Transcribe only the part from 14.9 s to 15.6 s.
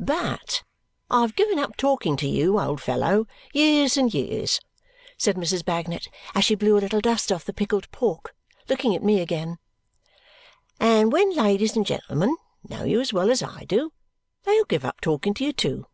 talking to you